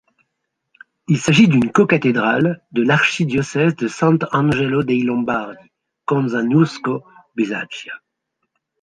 [1.09, 8.01] Il s'agit d'une cocathédrale de l'archidiocèse de Sant'Angelo dei Lombardi-Conza-Nusco-Bisaccia.